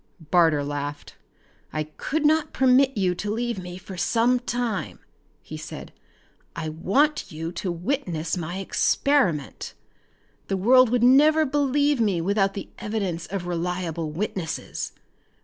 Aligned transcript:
Barter 0.31 0.63
laughed. 0.63 1.15
"I 1.71 1.83
could 1.83 2.25
not 2.25 2.53
permit 2.53 2.97
you 2.97 3.13
to 3.13 3.29
leave 3.31 3.59
me 3.59 3.77
for 3.77 3.97
some 3.97 4.39
time," 4.39 4.97
he 5.43 5.57
said. 5.57 5.93
"I 6.55 6.69
want 6.69 7.31
you 7.31 7.51
to 7.51 7.71
witness 7.71 8.35
my 8.35 8.57
experiment. 8.57 9.75
The 10.47 10.57
world 10.57 10.89
would 10.89 11.03
never 11.03 11.45
believe 11.45 12.01
me 12.01 12.19
without 12.19 12.55
the 12.55 12.69
evidence 12.79 13.27
of 13.27 13.45
reliable 13.45 14.09
witnesses." 14.09 14.93